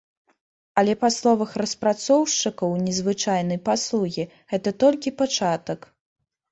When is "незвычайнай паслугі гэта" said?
2.89-4.79